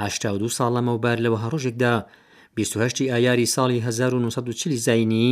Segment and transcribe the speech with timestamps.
[0.00, 1.94] هاشتا دو ساڵ لەمەوبار لەوە هەڕۆژێکدا
[2.56, 5.30] 28 ئایاری ساڵی 1940 زینی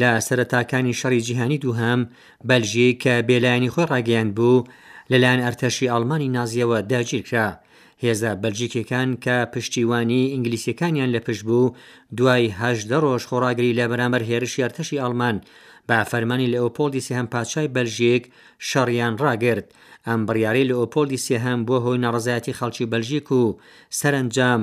[0.00, 2.00] لە سەرەتاکانی شەڕی جیهانی دووهام
[2.48, 4.66] بەلژی کە بێلایانی خۆی ڕاگەیان بوو
[5.10, 7.48] لەلایەن ئەرتەشی ئەڵمانی نازیەوە داگیرکرا
[8.04, 11.74] هێزا بەلژیکەکان کە پشتیوانی ئینگلیسیەکانیان لە پشت بوو
[12.18, 15.36] دوایهدە ڕۆژ خۆراگری لە بەرامبەر هێرش یارتەشی ئالمان
[15.88, 18.24] بە فەرمانی لە ئۆپۆلدی سێهم پادشای بەلژیک
[18.68, 19.66] شەڕیان ڕاگرت
[20.06, 23.42] ئەم بڕیاری لە ئۆپۆلدی سێهم بۆ هۆی نەڕزایەتی خەڵکی بەلژیک و
[23.98, 24.62] سەرنجام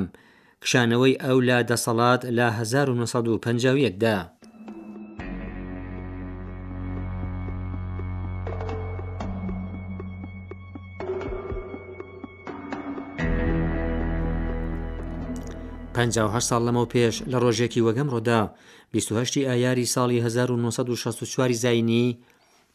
[0.64, 4.18] کشانەوەی ئەو لە دەسەڵات لە 1950دا.
[16.06, 18.42] 5 ساڵ لەمەو پێش لە ڕۆژێکی وەگەم ڕۆدا
[19.00, 22.08] 28 ئایاری ساڵی 1964 زینی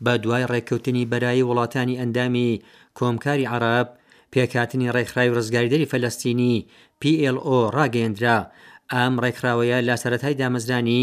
[0.05, 2.61] بە دوای ڕێککەوتنی بەرایی وڵاتانی ئەندامی
[2.99, 3.89] کۆمکاری عرب
[4.33, 6.67] پێکاتنی ڕێکخراوی ڕزگاریدەری فەلستینی
[7.03, 8.39] PLO ڕاگەیندرا
[8.97, 11.03] ئام ڕێکراوەیە لا سەتای دامەزرانی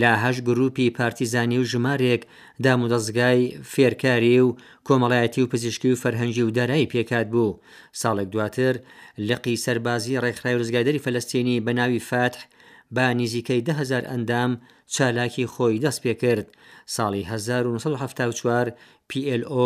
[0.00, 2.22] لاهش گروپی پارتیزانی و ژمارێک
[2.64, 3.40] دامودەزگای
[3.72, 4.56] فێرکاری و
[4.88, 7.58] کۆمەڵایەتی و پزیشکی و فەرهەنگی و دارایی پێکات بوو
[8.00, 8.74] ساڵێک دواتر
[9.28, 12.40] لقی سەربازی ڕێکخرای ڕزگادری فەلستینی بە ناوی فاتح
[12.92, 14.56] با نزیکەی دههزار ئەندام
[14.94, 16.46] چالاکی خۆی دەست پێ کرد
[16.96, 18.72] ساڵی 1974
[19.12, 19.60] PLO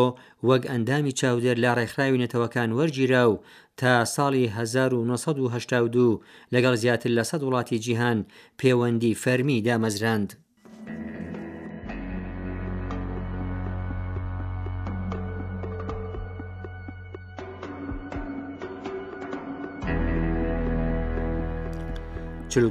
[0.49, 3.39] وەک ئەندامی چاودێر لە ڕێکخراوینەتەوەکان وەرگیرا و
[3.77, 6.21] تا ساڵی 1992
[6.55, 8.19] لەگەڵ زیاتر لە سەد وڵاتی جیهان
[8.59, 10.31] پەیوەندی فەرمی دامەزراند.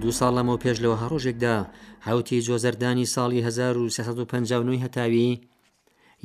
[0.05, 1.55] دو ساڵ لەمەەوە پێش لەوە هەڕۆژێکدا
[2.07, 5.31] هەوتی جۆزەردانی ساڵی 1950 هەتاوی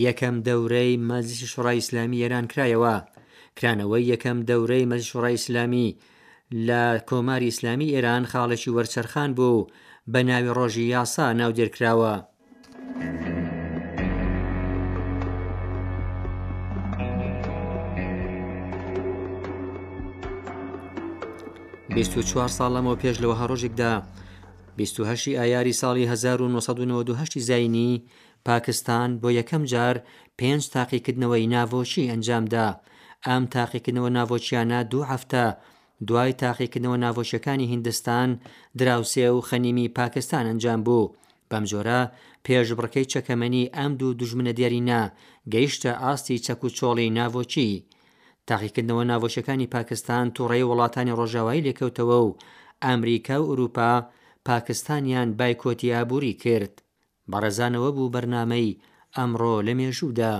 [0.07, 2.97] یەکەم دەورەی مەزیسی شوڕای ئیسلامی ئێران کرایەوە
[3.59, 5.89] کرانەوەی یەکەم دەورەی مەزی شوڕای ئیسلامی
[6.67, 9.67] لە کۆماری ئیسلامی ئێران خاڵێکی وەرچەرخان بوو
[10.13, 12.15] بە ناوی ڕۆژی یاسا ناودێرکراوە
[22.01, 23.93] 24 ساڵ لەمەوە پێش لەوە هەڕۆژێکدا
[24.77, 27.93] 28 ئایاری ساڵی 1992 زینی
[28.49, 29.97] پاکستان بۆ یەکەم جار
[30.39, 32.67] پێنج تاقیکردنەوەی ناڤۆچی ئەنجامدا
[33.27, 35.45] ئەم تاقیکردنەوە ناڤۆچیانە دوو هەفتە
[36.09, 38.29] دوای تاقیکردنەوە ناڤۆچەکانی هیندستان
[38.81, 41.11] دراوسێ و خەنیمی پاکستان ئەنجام بوو
[41.51, 42.01] بەم جۆرە
[42.47, 45.03] پێش بڕکەی چەکەمەنی ئەم دوو دژمنە دیێرینا
[45.55, 47.71] گەیشتە ئاستی چەک و چۆڵی ناڤۆچی
[48.51, 52.37] تاقیکردنەوە ناوەشەکانی پاکستان تووڕێی وڵاتانی ڕۆژاوایی لێکەوتەوە و
[52.85, 53.91] ئەمریکا و ئوروپا
[54.49, 56.75] پاکستانیان بایکۆتی ئابووری کرد
[57.31, 58.79] بەڕێزانەوە بوو بەرنامەی
[59.17, 60.35] ئەمڕۆ لە مێژوودا.